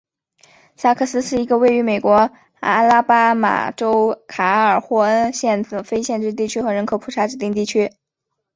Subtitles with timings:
[0.75, 7.91] 萨克斯是一个位于美国阿拉巴马州卡尔霍恩县的非建制地区和人口普查指定地区。